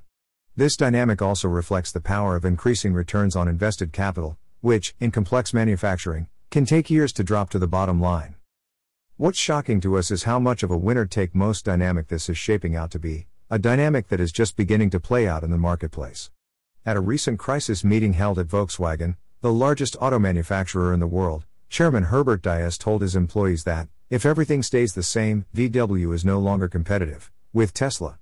This 0.55 0.77
dynamic 0.77 1.23
also 1.23 1.47
reflects 1.47 1.91
the 1.91 1.99
power 1.99 2.35
of 2.35 2.45
increasing 2.45 2.93
returns 2.93 3.35
on 3.35 3.47
invested 3.47 3.91
capital, 3.91 4.37
which, 4.59 4.93
in 4.99 5.09
complex 5.09 5.51
manufacturing, 5.51 6.27
can 6.51 6.65
take 6.65 6.91
years 6.91 7.11
to 7.13 7.23
drop 7.23 7.49
to 7.49 7.57
the 7.57 7.67
bottom 7.67 7.99
line. 7.99 8.35
What's 9.17 9.39
shocking 9.39 9.81
to 9.81 9.97
us 9.97 10.11
is 10.11 10.23
how 10.23 10.37
much 10.37 10.61
of 10.61 10.69
a 10.69 10.77
winner 10.77 11.07
take 11.07 11.33
most 11.33 11.65
dynamic 11.65 12.09
this 12.09 12.29
is 12.29 12.37
shaping 12.37 12.75
out 12.75 12.91
to 12.91 12.99
be, 12.99 13.25
a 13.49 13.57
dynamic 13.57 14.09
that 14.09 14.19
is 14.19 14.31
just 14.31 14.55
beginning 14.55 14.91
to 14.91 14.99
play 14.99 15.27
out 15.27 15.43
in 15.43 15.49
the 15.49 15.57
marketplace. 15.57 16.29
At 16.85 16.95
a 16.95 17.01
recent 17.01 17.39
crisis 17.39 17.83
meeting 17.83 18.13
held 18.13 18.37
at 18.37 18.47
Volkswagen, 18.49 19.15
the 19.41 19.51
largest 19.51 19.97
auto 19.99 20.19
manufacturer 20.19 20.93
in 20.93 20.99
the 20.99 21.07
world, 21.07 21.45
Chairman 21.69 22.03
Herbert 22.03 22.43
Diess 22.43 22.77
told 22.77 23.01
his 23.01 23.15
employees 23.15 23.63
that, 23.63 23.87
if 24.11 24.25
everything 24.25 24.61
stays 24.61 24.93
the 24.93 25.03
same, 25.03 25.45
VW 25.55 26.13
is 26.13 26.25
no 26.25 26.37
longer 26.37 26.67
competitive 26.67 27.31
with 27.53 27.73
Tesla. 27.73 28.19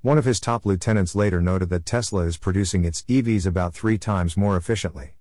One 0.00 0.16
of 0.16 0.24
his 0.24 0.38
top 0.38 0.64
lieutenants 0.64 1.16
later 1.16 1.40
noted 1.40 1.68
that 1.70 1.84
Tesla 1.84 2.26
is 2.26 2.36
producing 2.36 2.84
its 2.84 3.02
EVs 3.02 3.44
about 3.44 3.74
three 3.74 3.98
times 3.98 4.36
more 4.36 4.56
efficiently. 4.56 5.16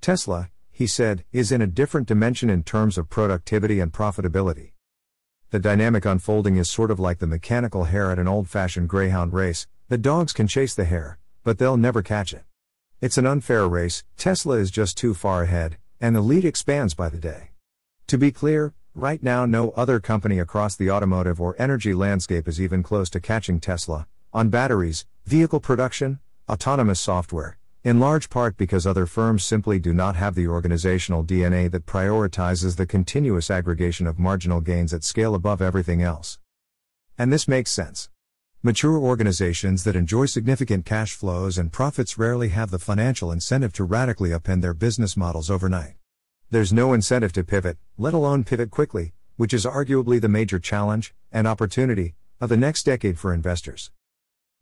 Tesla, 0.00 0.48
he 0.70 0.86
said, 0.86 1.24
is 1.32 1.50
in 1.50 1.60
a 1.60 1.66
different 1.66 2.06
dimension 2.06 2.50
in 2.50 2.62
terms 2.62 2.96
of 2.96 3.10
productivity 3.10 3.80
and 3.80 3.92
profitability. 3.92 4.74
The 5.50 5.58
dynamic 5.58 6.04
unfolding 6.04 6.56
is 6.56 6.70
sort 6.70 6.92
of 6.92 7.00
like 7.00 7.18
the 7.18 7.26
mechanical 7.26 7.84
hare 7.84 8.12
at 8.12 8.20
an 8.20 8.28
old 8.28 8.48
fashioned 8.48 8.88
greyhound 8.88 9.32
race 9.32 9.66
the 9.88 9.98
dogs 9.98 10.32
can 10.32 10.46
chase 10.46 10.76
the 10.76 10.84
hare, 10.84 11.18
but 11.42 11.58
they'll 11.58 11.76
never 11.76 12.00
catch 12.00 12.32
it. 12.32 12.44
It's 13.00 13.18
an 13.18 13.26
unfair 13.26 13.66
race, 13.66 14.04
Tesla 14.16 14.54
is 14.56 14.70
just 14.70 14.96
too 14.96 15.14
far 15.14 15.42
ahead, 15.42 15.78
and 16.00 16.14
the 16.14 16.20
lead 16.20 16.44
expands 16.44 16.94
by 16.94 17.08
the 17.08 17.18
day. 17.18 17.50
To 18.06 18.16
be 18.16 18.30
clear, 18.30 18.72
right 18.94 19.22
now 19.22 19.44
no 19.44 19.70
other 19.70 19.98
company 19.98 20.38
across 20.38 20.76
the 20.76 20.90
automotive 20.90 21.40
or 21.40 21.56
energy 21.58 21.92
landscape 21.92 22.46
is 22.46 22.60
even 22.60 22.82
close 22.82 23.10
to 23.10 23.20
catching 23.20 23.58
Tesla, 23.58 24.06
on 24.32 24.48
batteries, 24.48 25.04
vehicle 25.26 25.58
production, 25.58 26.20
autonomous 26.48 27.00
software, 27.00 27.58
in 27.82 27.98
large 27.98 28.30
part 28.30 28.56
because 28.56 28.86
other 28.86 29.06
firms 29.06 29.42
simply 29.42 29.80
do 29.80 29.92
not 29.92 30.14
have 30.14 30.36
the 30.36 30.46
organizational 30.46 31.24
DNA 31.24 31.68
that 31.70 31.86
prioritizes 31.86 32.76
the 32.76 32.86
continuous 32.86 33.50
aggregation 33.50 34.06
of 34.06 34.18
marginal 34.18 34.60
gains 34.60 34.94
at 34.94 35.02
scale 35.02 35.34
above 35.34 35.60
everything 35.60 36.00
else. 36.00 36.38
And 37.18 37.32
this 37.32 37.48
makes 37.48 37.72
sense. 37.72 38.10
Mature 38.62 38.96
organizations 38.96 39.84
that 39.84 39.96
enjoy 39.96 40.26
significant 40.26 40.86
cash 40.86 41.14
flows 41.14 41.58
and 41.58 41.72
profits 41.72 42.16
rarely 42.16 42.50
have 42.50 42.70
the 42.70 42.78
financial 42.78 43.32
incentive 43.32 43.72
to 43.72 43.84
radically 43.84 44.30
upend 44.30 44.62
their 44.62 44.72
business 44.72 45.16
models 45.16 45.50
overnight. 45.50 45.94
There's 46.54 46.72
no 46.72 46.92
incentive 46.92 47.32
to 47.32 47.42
pivot, 47.42 47.78
let 47.98 48.14
alone 48.14 48.44
pivot 48.44 48.70
quickly, 48.70 49.12
which 49.34 49.52
is 49.52 49.66
arguably 49.66 50.20
the 50.20 50.28
major 50.28 50.60
challenge 50.60 51.12
and 51.32 51.48
opportunity 51.48 52.14
of 52.40 52.48
the 52.48 52.56
next 52.56 52.84
decade 52.84 53.18
for 53.18 53.34
investors. 53.34 53.90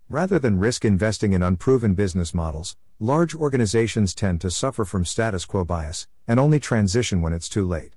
Rather 0.08 0.38
than 0.38 0.58
risk 0.58 0.86
investing 0.86 1.34
in 1.34 1.42
unproven 1.42 1.92
business 1.92 2.32
models, 2.32 2.78
large 2.98 3.34
organizations 3.34 4.14
tend 4.14 4.40
to 4.40 4.50
suffer 4.50 4.86
from 4.86 5.04
status 5.04 5.44
quo 5.44 5.66
bias 5.66 6.08
and 6.26 6.40
only 6.40 6.58
transition 6.58 7.20
when 7.20 7.34
it's 7.34 7.46
too 7.46 7.68
late. 7.68 7.94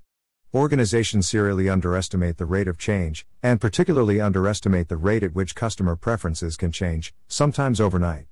Organizations 0.54 1.30
serially 1.30 1.70
underestimate 1.70 2.36
the 2.36 2.46
rate 2.46 2.68
of 2.68 2.78
change, 2.78 3.25
and 3.42 3.62
particularly 3.62 4.20
underestimate 4.20 4.90
the 4.90 4.98
rate 4.98 5.24
at 5.24 5.34
which 5.34 5.56
customer 5.56 5.96
preferences 5.96 6.58
can 6.58 6.74
change, 6.74 7.14
sometimes 7.30 7.80
overnight. 7.80 8.25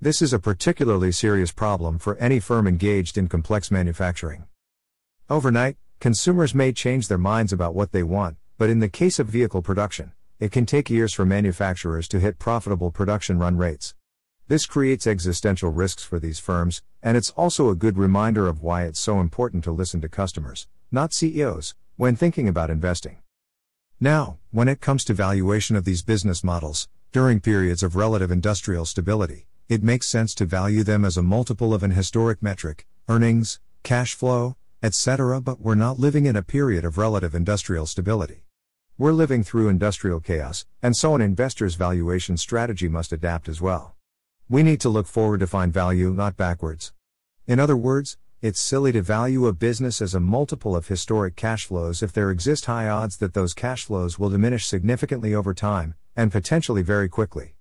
This 0.00 0.20
is 0.20 0.32
a 0.32 0.40
particularly 0.40 1.12
serious 1.12 1.52
problem 1.52 2.00
for 2.00 2.16
any 2.16 2.40
firm 2.40 2.66
engaged 2.66 3.16
in 3.16 3.28
complex 3.28 3.70
manufacturing. 3.70 4.46
Overnight, 5.30 5.78
consumers 6.00 6.54
may 6.54 6.70
change 6.70 7.08
their 7.08 7.16
minds 7.16 7.50
about 7.50 7.74
what 7.74 7.92
they 7.92 8.02
want, 8.02 8.36
but 8.58 8.68
in 8.68 8.80
the 8.80 8.90
case 8.90 9.18
of 9.18 9.26
vehicle 9.26 9.62
production, 9.62 10.12
it 10.38 10.52
can 10.52 10.66
take 10.66 10.90
years 10.90 11.14
for 11.14 11.24
manufacturers 11.24 12.06
to 12.08 12.20
hit 12.20 12.38
profitable 12.38 12.90
production 12.90 13.38
run 13.38 13.56
rates. 13.56 13.94
This 14.48 14.66
creates 14.66 15.06
existential 15.06 15.70
risks 15.70 16.04
for 16.04 16.18
these 16.18 16.38
firms, 16.38 16.82
and 17.02 17.16
it's 17.16 17.30
also 17.30 17.70
a 17.70 17.74
good 17.74 17.96
reminder 17.96 18.46
of 18.46 18.60
why 18.60 18.82
it's 18.84 19.00
so 19.00 19.18
important 19.18 19.64
to 19.64 19.72
listen 19.72 20.02
to 20.02 20.10
customers, 20.10 20.68
not 20.92 21.14
CEOs, 21.14 21.74
when 21.96 22.16
thinking 22.16 22.46
about 22.46 22.68
investing. 22.68 23.16
Now, 23.98 24.36
when 24.50 24.68
it 24.68 24.82
comes 24.82 25.06
to 25.06 25.14
valuation 25.14 25.74
of 25.74 25.86
these 25.86 26.02
business 26.02 26.44
models, 26.44 26.86
during 27.12 27.40
periods 27.40 27.82
of 27.82 27.96
relative 27.96 28.30
industrial 28.30 28.84
stability, 28.84 29.46
it 29.70 29.82
makes 29.82 30.06
sense 30.06 30.34
to 30.34 30.44
value 30.44 30.84
them 30.84 31.02
as 31.02 31.16
a 31.16 31.22
multiple 31.22 31.72
of 31.72 31.82
an 31.82 31.92
historic 31.92 32.42
metric, 32.42 32.86
earnings, 33.08 33.58
cash 33.82 34.12
flow, 34.12 34.56
etc. 34.84 35.40
But 35.40 35.62
we're 35.62 35.74
not 35.74 35.98
living 35.98 36.26
in 36.26 36.36
a 36.36 36.42
period 36.42 36.84
of 36.84 36.98
relative 36.98 37.34
industrial 37.34 37.86
stability. 37.86 38.44
We're 38.98 39.12
living 39.12 39.42
through 39.42 39.70
industrial 39.70 40.20
chaos, 40.20 40.66
and 40.82 40.94
so 40.94 41.14
an 41.14 41.22
investor's 41.22 41.74
valuation 41.74 42.36
strategy 42.36 42.86
must 42.86 43.10
adapt 43.10 43.48
as 43.48 43.62
well. 43.62 43.94
We 44.46 44.62
need 44.62 44.82
to 44.82 44.90
look 44.90 45.06
forward 45.06 45.40
to 45.40 45.46
find 45.46 45.72
value, 45.72 46.10
not 46.10 46.36
backwards. 46.36 46.92
In 47.46 47.58
other 47.58 47.78
words, 47.78 48.18
it's 48.42 48.60
silly 48.60 48.92
to 48.92 49.00
value 49.00 49.46
a 49.46 49.54
business 49.54 50.02
as 50.02 50.14
a 50.14 50.20
multiple 50.20 50.76
of 50.76 50.88
historic 50.88 51.34
cash 51.34 51.64
flows 51.64 52.02
if 52.02 52.12
there 52.12 52.30
exist 52.30 52.66
high 52.66 52.86
odds 52.86 53.16
that 53.16 53.32
those 53.32 53.54
cash 53.54 53.86
flows 53.86 54.18
will 54.18 54.28
diminish 54.28 54.66
significantly 54.66 55.34
over 55.34 55.54
time, 55.54 55.94
and 56.14 56.30
potentially 56.30 56.82
very 56.82 57.08
quickly. 57.08 57.54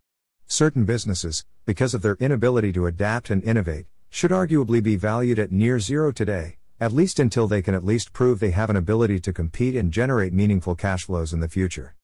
Certain 0.46 0.84
businesses, 0.84 1.46
because 1.66 1.94
of 1.94 2.02
their 2.02 2.18
inability 2.20 2.74
to 2.74 2.86
adapt 2.86 3.30
and 3.30 3.42
innovate, 3.46 3.86
should 4.10 4.32
arguably 4.32 4.84
be 4.84 4.98
valued 4.98 5.40
at 5.40 5.54
near 5.54 5.80
zero 5.80 6.12
today, 6.12 6.58
at 6.84 6.92
least 6.92 7.18
until 7.18 7.48
they 7.48 7.62
can 7.62 7.74
at 7.74 7.86
least 7.86 8.12
prove 8.12 8.42
they 8.42 8.52
have 8.52 8.70
an 8.70 8.76
ability 8.76 9.18
to 9.18 9.32
compete 9.32 9.74
and 9.74 9.94
generate 9.94 10.34
meaningful 10.34 10.76
cash 10.76 11.06
flows 11.06 11.32
in 11.32 11.40
the 11.40 11.48
future. 11.48 11.96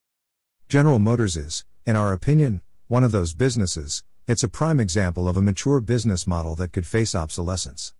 General 0.69 0.99
Motors 0.99 1.35
is, 1.35 1.65
in 1.85 1.97
our 1.97 2.13
opinion, 2.13 2.61
one 2.87 3.03
of 3.03 3.11
those 3.11 3.33
businesses, 3.33 4.05
it's 4.25 4.41
a 4.41 4.47
prime 4.47 4.79
example 4.79 5.27
of 5.27 5.35
a 5.35 5.41
mature 5.41 5.81
business 5.81 6.25
model 6.25 6.55
that 6.55 6.71
could 6.71 6.87
face 6.87 7.13
obsolescence. 7.13 7.93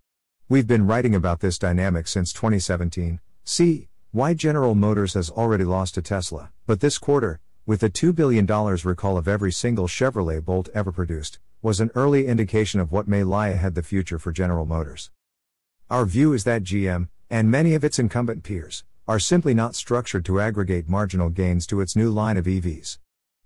We've 0.48 0.66
been 0.66 0.86
writing 0.86 1.14
about 1.14 1.40
this 1.40 1.58
dynamic 1.58 2.08
since 2.08 2.32
2017. 2.32 3.20
See, 3.44 3.88
why 4.10 4.32
General 4.32 4.74
Motors 4.74 5.12
has 5.12 5.28
already 5.28 5.64
lost 5.64 5.96
to 5.96 6.02
Tesla, 6.02 6.50
but 6.66 6.80
this 6.80 6.96
quarter, 6.96 7.40
with 7.66 7.80
the 7.80 7.90
$2 7.90 8.14
billion 8.14 8.46
recall 8.46 9.18
of 9.18 9.28
every 9.28 9.52
single 9.52 9.86
Chevrolet 9.86 10.42
Bolt 10.42 10.70
ever 10.72 10.92
produced, 10.92 11.40
was 11.60 11.78
an 11.78 11.90
early 11.94 12.26
indication 12.26 12.80
of 12.80 12.90
what 12.90 13.06
may 13.06 13.22
lie 13.22 13.48
ahead 13.48 13.74
the 13.74 13.82
future 13.82 14.18
for 14.18 14.32
General 14.32 14.64
Motors. 14.64 15.10
Our 15.90 16.06
view 16.06 16.34
is 16.34 16.44
that 16.44 16.62
GM, 16.62 17.08
and 17.30 17.50
many 17.50 17.74
of 17.74 17.82
its 17.82 17.98
incumbent 17.98 18.44
peers, 18.44 18.84
are 19.08 19.18
simply 19.18 19.54
not 19.54 19.74
structured 19.74 20.24
to 20.26 20.40
aggregate 20.40 20.88
marginal 20.88 21.30
gains 21.30 21.66
to 21.66 21.80
its 21.80 21.96
new 21.96 22.12
line 22.12 22.36
of 22.36 22.44
EVs. 22.44 22.98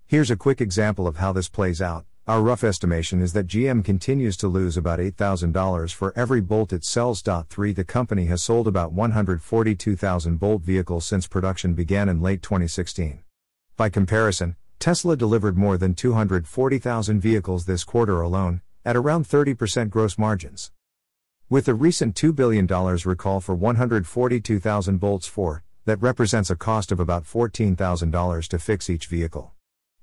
Here's 0.05 0.29
a 0.29 0.35
quick 0.35 0.61
example 0.61 1.07
of 1.07 1.17
how 1.17 1.33
this 1.33 1.49
plays 1.49 1.81
out. 1.81 2.05
Our 2.27 2.43
rough 2.43 2.63
estimation 2.63 3.19
is 3.19 3.33
that 3.33 3.47
GM 3.47 3.83
continues 3.83 4.37
to 4.37 4.47
lose 4.47 4.77
about 4.77 4.99
$8,000 4.99 5.91
for 5.91 6.13
every 6.15 6.39
Bolt 6.39 6.71
it 6.71 6.85
sells. 6.85 7.23
3 7.23 7.73
The 7.73 7.83
company 7.83 8.27
has 8.27 8.43
sold 8.43 8.67
about 8.67 8.91
142,000 8.91 10.37
Bolt 10.39 10.61
vehicles 10.61 11.03
since 11.03 11.25
production 11.25 11.73
began 11.73 12.07
in 12.09 12.21
late 12.21 12.43
2016. 12.43 13.23
By 13.75 13.89
comparison, 13.89 14.55
Tesla 14.77 15.17
delivered 15.17 15.57
more 15.57 15.79
than 15.79 15.95
240,000 15.95 17.19
vehicles 17.19 17.65
this 17.65 17.83
quarter 17.83 18.21
alone, 18.21 18.61
at 18.85 18.95
around 18.95 19.27
30% 19.27 19.89
gross 19.89 20.19
margins. 20.19 20.71
With 21.47 21.65
the 21.65 21.75
recent 21.75 22.15
$2 22.15 22.35
billion 22.35 22.65
recall 22.65 23.39
for 23.39 23.53
142,000 23.53 24.97
Bolts 24.97 25.27
4, 25.27 25.63
that 25.85 26.01
represents 26.01 26.49
a 26.49 26.55
cost 26.55 26.91
of 26.91 26.99
about 26.99 27.23
$14,000 27.23 28.47
to 28.47 28.57
fix 28.57 28.89
each 28.89 29.05
vehicle. 29.05 29.53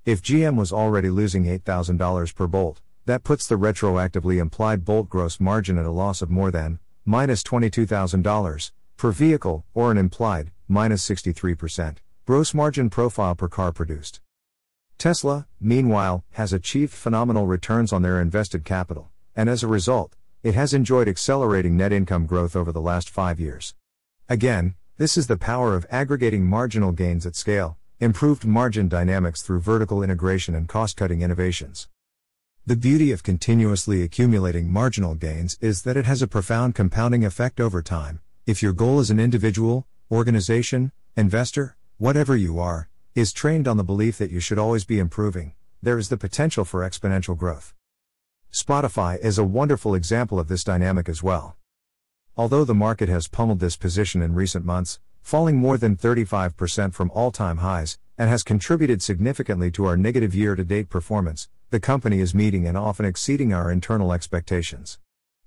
If 0.05 0.21
GM 0.21 0.55
was 0.55 0.71
already 0.71 1.09
losing 1.09 1.43
$8,000 1.43 2.33
per 2.33 2.47
bolt, 2.47 2.79
that 3.05 3.25
puts 3.25 3.45
the 3.45 3.57
retroactively 3.57 4.37
implied 4.39 4.85
bolt 4.85 5.09
gross 5.09 5.41
margin 5.41 5.77
at 5.77 5.85
a 5.85 5.91
loss 5.91 6.21
of 6.21 6.29
more 6.29 6.49
than 6.49 6.79
minus 7.03 7.43
$22,000 7.43 8.71
per 8.95 9.11
vehicle, 9.11 9.65
or 9.73 9.91
an 9.91 9.97
implied 9.97 10.51
minus 10.69 11.05
63% 11.05 11.97
gross 12.25 12.53
margin 12.53 12.89
profile 12.89 13.35
per 13.35 13.49
car 13.49 13.73
produced. 13.73 14.21
Tesla, 14.97 15.45
meanwhile, 15.59 16.23
has 16.31 16.53
achieved 16.53 16.93
phenomenal 16.93 17.47
returns 17.47 17.91
on 17.91 18.01
their 18.01 18.21
invested 18.21 18.63
capital, 18.63 19.11
and 19.35 19.49
as 19.49 19.61
a 19.61 19.67
result, 19.67 20.15
it 20.43 20.55
has 20.55 20.73
enjoyed 20.73 21.07
accelerating 21.07 21.77
net 21.77 21.93
income 21.93 22.25
growth 22.25 22.53
over 22.53 22.73
the 22.73 22.81
last 22.81 23.09
five 23.09 23.39
years. 23.39 23.75
Again, 24.27 24.75
this 24.97 25.17
is 25.17 25.27
the 25.27 25.37
power 25.37 25.73
of 25.73 25.85
aggregating 25.89 26.45
marginal 26.45 26.91
gains 26.91 27.25
at 27.25 27.37
scale, 27.37 27.77
improved 28.01 28.45
margin 28.45 28.89
dynamics 28.89 29.41
through 29.41 29.61
vertical 29.61 30.03
integration 30.03 30.53
and 30.53 30.67
cost 30.67 30.97
cutting 30.97 31.21
innovations. 31.21 31.87
The 32.65 32.75
beauty 32.75 33.11
of 33.13 33.23
continuously 33.23 34.03
accumulating 34.03 34.69
marginal 34.69 35.15
gains 35.15 35.57
is 35.61 35.83
that 35.83 35.95
it 35.95 36.05
has 36.05 36.21
a 36.21 36.27
profound 36.27 36.75
compounding 36.75 37.23
effect 37.23 37.61
over 37.61 37.81
time. 37.81 38.19
If 38.45 38.61
your 38.61 38.73
goal 38.73 38.99
as 38.99 39.09
an 39.09 39.21
individual, 39.21 39.87
organization, 40.11 40.91
investor, 41.15 41.77
whatever 41.97 42.35
you 42.35 42.59
are, 42.59 42.89
is 43.15 43.31
trained 43.31 43.67
on 43.67 43.77
the 43.77 43.83
belief 43.83 44.17
that 44.17 44.31
you 44.31 44.41
should 44.41 44.59
always 44.59 44.83
be 44.83 44.99
improving, 44.99 45.53
there 45.81 45.97
is 45.97 46.09
the 46.09 46.17
potential 46.17 46.65
for 46.65 46.81
exponential 46.81 47.37
growth. 47.37 47.73
Spotify 48.53 49.17
is 49.17 49.39
a 49.39 49.43
wonderful 49.43 49.95
example 49.95 50.37
of 50.37 50.47
this 50.47 50.63
dynamic 50.63 51.09
as 51.09 51.23
well. 51.23 51.57
Although 52.37 52.63
the 52.63 52.75
market 52.75 53.09
has 53.09 53.27
pummeled 53.27 53.59
this 53.59 53.75
position 53.75 54.21
in 54.21 54.35
recent 54.35 54.63
months, 54.63 54.99
falling 55.23 55.57
more 55.57 55.75
than 55.75 55.97
35% 55.97 56.93
from 56.93 57.09
all 57.15 57.31
time 57.31 57.57
highs, 57.57 57.97
and 58.15 58.29
has 58.29 58.43
contributed 58.43 59.01
significantly 59.01 59.71
to 59.71 59.85
our 59.85 59.97
negative 59.97 60.35
year 60.35 60.53
to 60.53 60.63
date 60.63 60.87
performance. 60.87 61.49
The 61.71 61.79
company 61.79 62.19
is 62.19 62.35
meeting 62.35 62.67
and 62.67 62.77
often 62.77 63.07
exceeding 63.07 63.55
our 63.55 63.71
internal 63.71 64.13
expectations. 64.13 64.99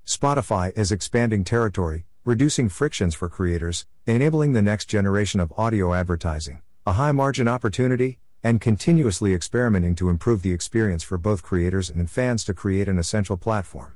Spotify 0.04 0.76
is 0.76 0.90
expanding 0.90 1.44
territory, 1.44 2.06
reducing 2.24 2.68
frictions 2.68 3.14
for 3.14 3.28
creators, 3.28 3.86
enabling 4.06 4.52
the 4.52 4.62
next 4.62 4.86
generation 4.86 5.38
of 5.38 5.52
audio 5.56 5.94
advertising, 5.94 6.60
a 6.84 6.94
high 6.94 7.12
margin 7.12 7.46
opportunity, 7.46 8.18
and 8.46 8.60
continuously 8.60 9.34
experimenting 9.34 9.96
to 9.96 10.08
improve 10.08 10.42
the 10.42 10.52
experience 10.52 11.02
for 11.02 11.18
both 11.18 11.42
creators 11.42 11.90
and 11.90 12.08
fans 12.08 12.44
to 12.44 12.54
create 12.54 12.86
an 12.86 12.96
essential 12.96 13.36
platform. 13.36 13.94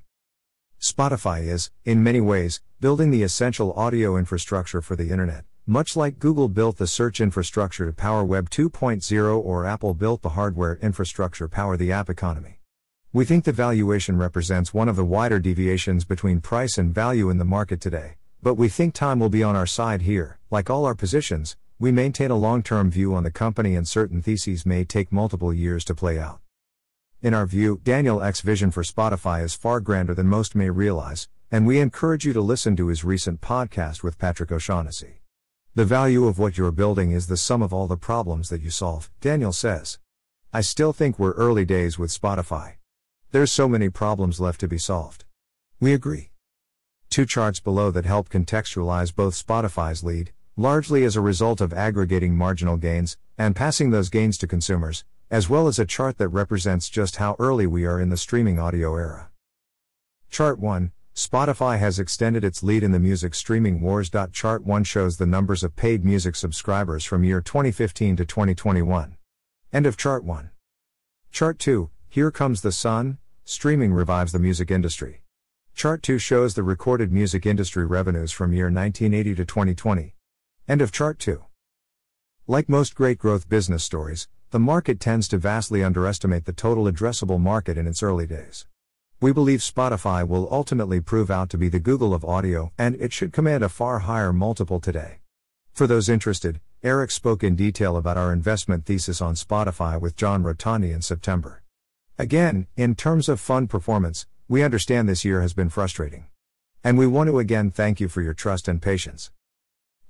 Spotify 0.80 1.46
is, 1.46 1.70
in 1.84 2.02
many 2.02 2.20
ways, 2.20 2.60
building 2.80 3.12
the 3.12 3.22
essential 3.22 3.72
audio 3.74 4.16
infrastructure 4.16 4.82
for 4.82 4.96
the 4.96 5.10
Internet, 5.10 5.44
much 5.68 5.94
like 5.94 6.18
Google 6.18 6.48
built 6.48 6.78
the 6.78 6.88
search 6.88 7.20
infrastructure 7.20 7.86
to 7.86 7.92
power 7.92 8.24
Web 8.24 8.50
2.0 8.50 9.38
or 9.38 9.66
Apple 9.66 9.94
built 9.94 10.22
the 10.22 10.30
hardware 10.30 10.80
infrastructure 10.82 11.44
to 11.44 11.48
power 11.48 11.76
the 11.76 11.92
app 11.92 12.10
economy. 12.10 12.58
We 13.12 13.24
think 13.24 13.44
the 13.44 13.52
valuation 13.52 14.16
represents 14.16 14.74
one 14.74 14.88
of 14.88 14.96
the 14.96 15.04
wider 15.04 15.38
deviations 15.38 16.04
between 16.04 16.40
price 16.40 16.76
and 16.76 16.92
value 16.92 17.30
in 17.30 17.38
the 17.38 17.44
market 17.44 17.80
today, 17.80 18.16
but 18.42 18.54
we 18.54 18.68
think 18.68 18.94
time 18.94 19.20
will 19.20 19.28
be 19.28 19.44
on 19.44 19.54
our 19.54 19.64
side 19.64 20.02
here. 20.02 20.40
Like 20.50 20.68
all 20.68 20.86
our 20.86 20.96
positions, 20.96 21.56
we 21.80 21.90
maintain 21.90 22.30
a 22.30 22.36
long 22.36 22.62
term 22.62 22.90
view 22.90 23.14
on 23.14 23.22
the 23.22 23.30
company 23.30 23.74
and 23.74 23.88
certain 23.88 24.20
theses 24.20 24.66
may 24.66 24.84
take 24.84 25.10
multiple 25.10 25.52
years 25.52 25.82
to 25.82 25.94
play 25.94 26.18
out. 26.18 26.38
In 27.22 27.32
our 27.32 27.46
view, 27.46 27.80
Daniel 27.82 28.22
Ek's 28.22 28.42
vision 28.42 28.70
for 28.70 28.82
Spotify 28.82 29.42
is 29.42 29.54
far 29.54 29.80
grander 29.80 30.14
than 30.14 30.26
most 30.26 30.54
may 30.54 30.68
realize, 30.68 31.30
and 31.50 31.66
we 31.66 31.80
encourage 31.80 32.26
you 32.26 32.34
to 32.34 32.40
listen 32.42 32.76
to 32.76 32.88
his 32.88 33.02
recent 33.02 33.40
podcast 33.40 34.02
with 34.02 34.18
Patrick 34.18 34.52
O'Shaughnessy. 34.52 35.22
The 35.74 35.86
value 35.86 36.26
of 36.26 36.38
what 36.38 36.58
you're 36.58 36.70
building 36.70 37.12
is 37.12 37.28
the 37.28 37.38
sum 37.38 37.62
of 37.62 37.72
all 37.72 37.86
the 37.86 37.96
problems 37.96 38.50
that 38.50 38.60
you 38.60 38.68
solve, 38.68 39.10
Daniel 39.22 39.52
says. 39.52 39.98
I 40.52 40.60
still 40.60 40.92
think 40.92 41.18
we're 41.18 41.32
early 41.32 41.64
days 41.64 41.98
with 41.98 42.10
Spotify. 42.10 42.74
There's 43.30 43.52
so 43.52 43.68
many 43.68 43.88
problems 43.88 44.38
left 44.38 44.60
to 44.60 44.68
be 44.68 44.78
solved. 44.78 45.24
We 45.80 45.94
agree. 45.94 46.30
Two 47.08 47.24
charts 47.24 47.58
below 47.58 47.90
that 47.92 48.04
help 48.04 48.28
contextualize 48.28 49.14
both 49.14 49.34
Spotify's 49.34 50.04
lead, 50.04 50.32
largely 50.60 51.04
as 51.04 51.16
a 51.16 51.22
result 51.22 51.62
of 51.62 51.72
aggregating 51.72 52.36
marginal 52.36 52.76
gains, 52.76 53.16
and 53.38 53.56
passing 53.56 53.88
those 53.88 54.10
gains 54.10 54.36
to 54.36 54.46
consumers, 54.46 55.06
as 55.30 55.48
well 55.48 55.66
as 55.66 55.78
a 55.78 55.86
chart 55.86 56.18
that 56.18 56.28
represents 56.28 56.90
just 56.90 57.16
how 57.16 57.34
early 57.38 57.66
we 57.66 57.86
are 57.86 57.98
in 57.98 58.10
the 58.10 58.16
streaming 58.16 58.58
audio 58.58 58.94
era. 58.94 59.30
Chart 60.28 60.58
1 60.58 60.92
Spotify 61.14 61.78
has 61.78 61.98
extended 61.98 62.44
its 62.44 62.62
lead 62.62 62.82
in 62.82 62.92
the 62.92 62.98
music 62.98 63.34
streaming 63.34 63.80
wars. 63.80 64.10
Chart 64.32 64.62
1 64.62 64.84
shows 64.84 65.16
the 65.16 65.24
numbers 65.24 65.64
of 65.64 65.76
paid 65.76 66.04
music 66.04 66.36
subscribers 66.36 67.06
from 67.06 67.24
year 67.24 67.40
2015 67.40 68.16
to 68.16 68.26
2021. 68.26 69.16
End 69.72 69.86
of 69.86 69.96
Chart 69.96 70.24
1. 70.24 70.50
Chart 71.32 71.58
2 71.58 71.88
Here 72.10 72.30
Comes 72.30 72.60
the 72.60 72.70
Sun 72.70 73.16
Streaming 73.46 73.94
revives 73.94 74.32
the 74.32 74.38
music 74.38 74.70
industry. 74.70 75.22
Chart 75.74 76.02
2 76.02 76.18
shows 76.18 76.52
the 76.52 76.62
recorded 76.62 77.10
music 77.10 77.46
industry 77.46 77.86
revenues 77.86 78.30
from 78.30 78.52
year 78.52 78.66
1980 78.66 79.34
to 79.36 79.44
2020. 79.46 80.14
End 80.70 80.82
of 80.82 80.92
Chart 80.92 81.18
2. 81.18 81.44
Like 82.46 82.68
most 82.68 82.94
great 82.94 83.18
growth 83.18 83.48
business 83.48 83.82
stories, 83.82 84.28
the 84.50 84.60
market 84.60 85.00
tends 85.00 85.26
to 85.26 85.36
vastly 85.36 85.82
underestimate 85.82 86.44
the 86.44 86.52
total 86.52 86.84
addressable 86.84 87.40
market 87.40 87.76
in 87.76 87.88
its 87.88 88.04
early 88.04 88.24
days. 88.24 88.68
We 89.20 89.32
believe 89.32 89.62
Spotify 89.62 90.24
will 90.24 90.46
ultimately 90.48 91.00
prove 91.00 91.28
out 91.28 91.50
to 91.50 91.58
be 91.58 91.68
the 91.68 91.80
Google 91.80 92.14
of 92.14 92.24
audio, 92.24 92.70
and 92.78 92.94
it 93.00 93.12
should 93.12 93.32
command 93.32 93.64
a 93.64 93.68
far 93.68 93.98
higher 93.98 94.32
multiple 94.32 94.78
today. 94.78 95.18
For 95.72 95.88
those 95.88 96.08
interested, 96.08 96.60
Eric 96.84 97.10
spoke 97.10 97.42
in 97.42 97.56
detail 97.56 97.96
about 97.96 98.16
our 98.16 98.32
investment 98.32 98.86
thesis 98.86 99.20
on 99.20 99.34
Spotify 99.34 100.00
with 100.00 100.14
John 100.14 100.44
Rotonti 100.44 100.94
in 100.94 101.02
September. 101.02 101.64
Again, 102.16 102.68
in 102.76 102.94
terms 102.94 103.28
of 103.28 103.40
fund 103.40 103.70
performance, 103.70 104.24
we 104.46 104.62
understand 104.62 105.08
this 105.08 105.24
year 105.24 105.42
has 105.42 105.52
been 105.52 105.68
frustrating. 105.68 106.28
And 106.84 106.96
we 106.96 107.08
want 107.08 107.26
to 107.28 107.40
again 107.40 107.72
thank 107.72 107.98
you 107.98 108.06
for 108.06 108.22
your 108.22 108.34
trust 108.34 108.68
and 108.68 108.80
patience. 108.80 109.32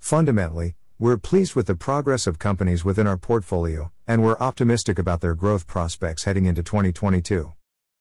Fundamentally, 0.00 0.74
we're 0.98 1.18
pleased 1.18 1.54
with 1.54 1.66
the 1.66 1.76
progress 1.76 2.26
of 2.26 2.38
companies 2.38 2.84
within 2.84 3.06
our 3.06 3.16
portfolio, 3.16 3.92
and 4.08 4.24
we're 4.24 4.36
optimistic 4.38 4.98
about 4.98 5.20
their 5.20 5.34
growth 5.34 5.66
prospects 5.66 6.24
heading 6.24 6.46
into 6.46 6.62
2022. 6.62 7.52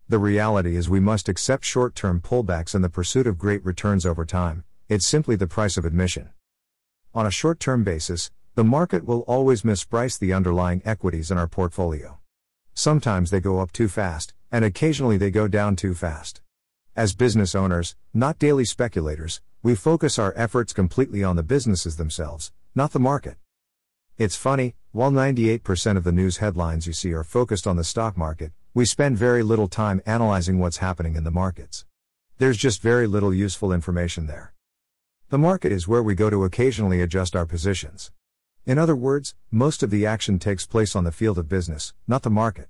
The 0.07 0.17
reality 0.17 0.75
is 0.75 0.89
we 0.89 0.99
must 0.99 1.29
accept 1.29 1.63
short 1.63 1.93
term 1.93 2.19
pullbacks 2.19 2.73
in 2.73 2.81
the 2.81 2.89
pursuit 2.89 3.27
of 3.27 3.38
great 3.38 3.63
returns 3.63 4.05
over 4.05 4.25
time, 4.25 4.63
it's 4.88 5.05
simply 5.05 5.35
the 5.35 5.45
price 5.45 5.77
of 5.77 5.85
admission. 5.85 6.29
On 7.13 7.27
a 7.27 7.31
short 7.31 7.59
term 7.59 7.83
basis, 7.83 8.31
the 8.55 8.63
market 8.63 9.05
will 9.05 9.19
always 9.21 9.62
misprice 9.62 10.17
the 10.17 10.33
underlying 10.33 10.81
equities 10.83 11.29
in 11.29 11.38
our 11.38 11.47
portfolio. 11.47 12.17
Sometimes 12.73 13.29
they 13.29 13.39
go 13.39 13.59
up 13.59 13.71
too 13.71 13.88
fast, 13.88 14.33
and 14.51 14.65
occasionally 14.65 15.17
they 15.17 15.29
go 15.29 15.47
down 15.47 15.75
too 15.75 15.93
fast. 15.93 16.41
As 16.95 17.13
business 17.13 17.53
owners, 17.53 17.95
not 18.13 18.39
daily 18.39 18.65
speculators, 18.65 19.41
we 19.61 19.75
focus 19.75 20.17
our 20.17 20.33
efforts 20.37 20.71
completely 20.71 21.21
on 21.21 21.35
the 21.35 21.43
businesses 21.43 21.97
themselves, 21.97 22.53
not 22.75 22.91
the 22.91 22.99
market. 22.99 23.35
It's 24.17 24.37
funny, 24.37 24.75
while 24.93 25.11
98% 25.11 25.97
of 25.97 26.05
the 26.05 26.13
news 26.13 26.37
headlines 26.37 26.87
you 26.87 26.93
see 26.93 27.11
are 27.11 27.25
focused 27.25 27.67
on 27.67 27.75
the 27.75 27.83
stock 27.83 28.15
market, 28.15 28.53
we 28.73 28.85
spend 28.85 29.17
very 29.17 29.43
little 29.43 29.67
time 29.67 30.01
analyzing 30.05 30.59
what's 30.59 30.77
happening 30.77 31.15
in 31.15 31.25
the 31.25 31.31
markets. 31.31 31.85
There's 32.37 32.55
just 32.55 32.81
very 32.81 33.05
little 33.05 33.33
useful 33.33 33.73
information 33.73 34.27
there. 34.27 34.53
The 35.27 35.37
market 35.37 35.73
is 35.73 35.89
where 35.89 36.03
we 36.03 36.15
go 36.15 36.29
to 36.29 36.45
occasionally 36.45 37.01
adjust 37.01 37.35
our 37.35 37.45
positions. 37.45 38.11
In 38.65 38.77
other 38.77 38.95
words, 38.95 39.35
most 39.51 39.83
of 39.83 39.89
the 39.89 40.05
action 40.05 40.39
takes 40.39 40.65
place 40.65 40.95
on 40.95 41.03
the 41.03 41.11
field 41.11 41.37
of 41.37 41.49
business, 41.49 41.93
not 42.07 42.23
the 42.23 42.29
market. 42.29 42.69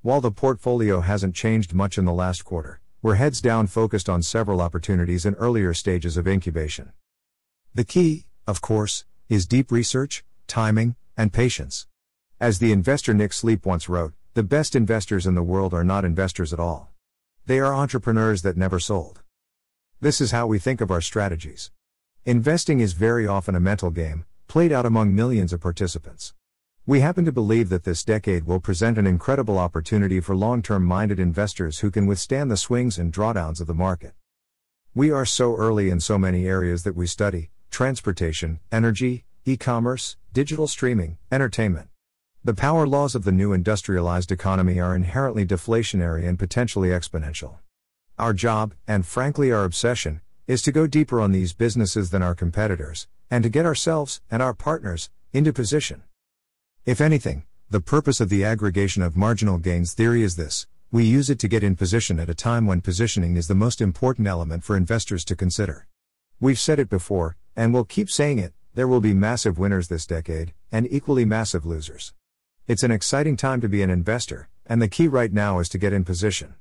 While 0.00 0.22
the 0.22 0.30
portfolio 0.30 1.00
hasn't 1.00 1.34
changed 1.34 1.74
much 1.74 1.98
in 1.98 2.06
the 2.06 2.14
last 2.14 2.46
quarter, 2.46 2.80
we're 3.02 3.14
heads 3.14 3.40
down 3.40 3.66
focused 3.66 4.10
on 4.10 4.22
several 4.22 4.60
opportunities 4.60 5.24
in 5.24 5.34
earlier 5.36 5.72
stages 5.72 6.18
of 6.18 6.28
incubation. 6.28 6.92
The 7.74 7.84
key, 7.84 8.26
of 8.46 8.60
course, 8.60 9.06
is 9.28 9.46
deep 9.46 9.72
research, 9.72 10.22
timing, 10.46 10.96
and 11.16 11.32
patience. 11.32 11.86
As 12.38 12.58
the 12.58 12.72
investor 12.72 13.14
Nick 13.14 13.32
Sleep 13.32 13.64
once 13.64 13.88
wrote, 13.88 14.12
the 14.34 14.42
best 14.42 14.76
investors 14.76 15.26
in 15.26 15.34
the 15.34 15.42
world 15.42 15.72
are 15.72 15.84
not 15.84 16.04
investors 16.04 16.52
at 16.52 16.60
all. 16.60 16.90
They 17.46 17.58
are 17.58 17.74
entrepreneurs 17.74 18.42
that 18.42 18.56
never 18.58 18.78
sold. 18.78 19.22
This 20.00 20.20
is 20.20 20.30
how 20.30 20.46
we 20.46 20.58
think 20.58 20.80
of 20.80 20.90
our 20.90 21.00
strategies. 21.00 21.70
Investing 22.26 22.80
is 22.80 22.92
very 22.92 23.26
often 23.26 23.54
a 23.54 23.60
mental 23.60 23.90
game, 23.90 24.26
played 24.46 24.72
out 24.72 24.84
among 24.84 25.14
millions 25.14 25.54
of 25.54 25.60
participants. 25.60 26.34
We 26.90 26.98
happen 26.98 27.24
to 27.26 27.30
believe 27.30 27.68
that 27.68 27.84
this 27.84 28.02
decade 28.02 28.48
will 28.48 28.58
present 28.58 28.98
an 28.98 29.06
incredible 29.06 29.58
opportunity 29.58 30.18
for 30.18 30.34
long 30.34 30.60
term 30.60 30.84
minded 30.84 31.20
investors 31.20 31.78
who 31.78 31.90
can 31.92 32.04
withstand 32.04 32.50
the 32.50 32.56
swings 32.56 32.98
and 32.98 33.12
drawdowns 33.12 33.60
of 33.60 33.68
the 33.68 33.74
market. 33.74 34.12
We 34.92 35.12
are 35.12 35.24
so 35.24 35.54
early 35.54 35.88
in 35.88 36.00
so 36.00 36.18
many 36.18 36.48
areas 36.48 36.82
that 36.82 36.96
we 36.96 37.06
study, 37.06 37.50
transportation, 37.70 38.58
energy, 38.72 39.24
e 39.44 39.56
commerce, 39.56 40.16
digital 40.32 40.66
streaming, 40.66 41.18
entertainment. 41.30 41.90
The 42.42 42.54
power 42.54 42.88
laws 42.88 43.14
of 43.14 43.22
the 43.22 43.30
new 43.30 43.52
industrialized 43.52 44.32
economy 44.32 44.80
are 44.80 44.96
inherently 44.96 45.46
deflationary 45.46 46.26
and 46.26 46.40
potentially 46.40 46.88
exponential. 46.88 47.58
Our 48.18 48.32
job, 48.32 48.74
and 48.88 49.06
frankly 49.06 49.52
our 49.52 49.62
obsession, 49.62 50.22
is 50.48 50.60
to 50.62 50.72
go 50.72 50.88
deeper 50.88 51.20
on 51.20 51.30
these 51.30 51.52
businesses 51.52 52.10
than 52.10 52.24
our 52.24 52.34
competitors, 52.34 53.06
and 53.30 53.44
to 53.44 53.48
get 53.48 53.64
ourselves, 53.64 54.20
and 54.28 54.42
our 54.42 54.54
partners, 54.54 55.08
into 55.32 55.52
position. 55.52 56.02
If 56.86 57.02
anything, 57.02 57.44
the 57.68 57.82
purpose 57.82 58.22
of 58.22 58.30
the 58.30 58.42
aggregation 58.42 59.02
of 59.02 59.14
marginal 59.14 59.58
gains 59.58 59.92
theory 59.92 60.22
is 60.22 60.36
this 60.36 60.66
we 60.90 61.04
use 61.04 61.28
it 61.28 61.38
to 61.40 61.46
get 61.46 61.62
in 61.62 61.76
position 61.76 62.18
at 62.18 62.30
a 62.30 62.34
time 62.34 62.66
when 62.66 62.80
positioning 62.80 63.36
is 63.36 63.48
the 63.48 63.54
most 63.54 63.82
important 63.82 64.26
element 64.26 64.64
for 64.64 64.76
investors 64.76 65.22
to 65.26 65.36
consider. 65.36 65.86
We've 66.40 66.58
said 66.58 66.78
it 66.78 66.88
before, 66.88 67.36
and 67.54 67.74
we'll 67.74 67.84
keep 67.84 68.10
saying 68.10 68.38
it, 68.38 68.54
there 68.74 68.88
will 68.88 69.02
be 69.02 69.12
massive 69.12 69.58
winners 69.58 69.88
this 69.88 70.06
decade, 70.06 70.54
and 70.72 70.90
equally 70.90 71.26
massive 71.26 71.66
losers. 71.66 72.14
It's 72.66 72.82
an 72.82 72.90
exciting 72.90 73.36
time 73.36 73.60
to 73.60 73.68
be 73.68 73.82
an 73.82 73.90
investor, 73.90 74.48
and 74.66 74.80
the 74.80 74.88
key 74.88 75.06
right 75.06 75.32
now 75.32 75.58
is 75.58 75.68
to 75.68 75.78
get 75.78 75.92
in 75.92 76.02
position. 76.02 76.54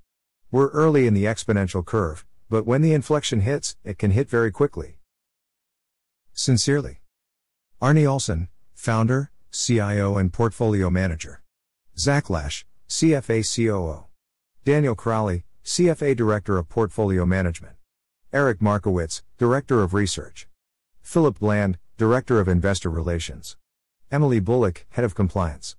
We're 0.51 0.69
early 0.69 1.07
in 1.07 1.13
the 1.13 1.25
exponential 1.25 1.85
curve, 1.85 2.25
but 2.49 2.65
when 2.65 2.81
the 2.81 2.93
inflection 2.93 3.39
hits, 3.39 3.77
it 3.85 3.97
can 3.97 4.11
hit 4.11 4.29
very 4.29 4.51
quickly. 4.51 4.97
Sincerely. 6.33 6.99
Arne 7.81 8.03
Alsin, 8.03 8.49
founder, 8.75 9.31
CIO 9.51 10.17
and 10.17 10.31
portfolio 10.31 10.89
manager. 10.91 11.41
Zach 11.97 12.29
Lash, 12.29 12.67
CFA 12.87 13.43
COO. 13.43 14.05
Daniel 14.63 14.95
Crowley, 14.95 15.43
CFA 15.65 16.15
Director 16.15 16.59
of 16.59 16.69
Portfolio 16.69 17.25
Management. 17.25 17.75
Eric 18.31 18.61
Markowitz, 18.61 19.23
Director 19.39 19.81
of 19.81 19.95
Research. 19.95 20.47
Philip 21.01 21.39
Bland, 21.39 21.79
Director 21.97 22.39
of 22.39 22.47
Investor 22.47 22.91
Relations. 22.91 23.57
Emily 24.11 24.39
Bullock, 24.39 24.85
Head 24.89 25.03
of 25.03 25.15
Compliance. 25.15 25.75